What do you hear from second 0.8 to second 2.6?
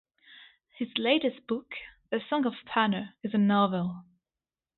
latest book, 'The Song of